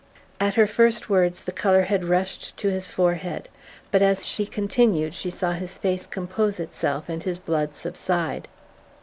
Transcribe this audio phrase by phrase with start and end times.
[0.39, 3.49] At her first words the colour had rushed to his forehead;
[3.91, 8.47] but as she continued she saw his face compose itself and his blood subside.